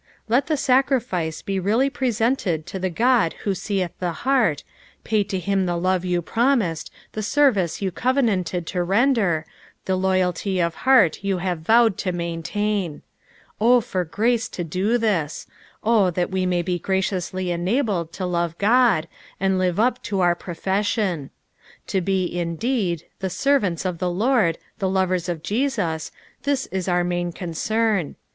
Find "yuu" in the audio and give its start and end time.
6.09-6.21